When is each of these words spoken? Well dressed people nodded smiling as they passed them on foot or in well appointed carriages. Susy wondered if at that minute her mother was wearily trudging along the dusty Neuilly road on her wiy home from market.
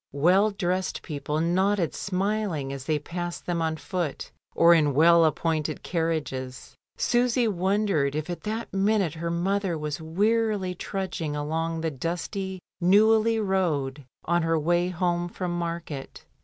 Well 0.17 0.49
dressed 0.49 1.03
people 1.03 1.39
nodded 1.39 1.93
smiling 1.93 2.73
as 2.73 2.85
they 2.85 2.97
passed 2.97 3.45
them 3.45 3.61
on 3.61 3.77
foot 3.77 4.31
or 4.55 4.73
in 4.73 4.95
well 4.95 5.23
appointed 5.25 5.83
carriages. 5.83 6.73
Susy 6.97 7.47
wondered 7.47 8.15
if 8.15 8.27
at 8.27 8.41
that 8.41 8.73
minute 8.73 9.13
her 9.13 9.29
mother 9.29 9.77
was 9.77 10.01
wearily 10.01 10.73
trudging 10.73 11.35
along 11.35 11.81
the 11.81 11.91
dusty 11.91 12.63
Neuilly 12.81 13.39
road 13.39 14.03
on 14.25 14.41
her 14.41 14.57
wiy 14.57 14.89
home 14.91 15.29
from 15.29 15.55
market. 15.55 16.25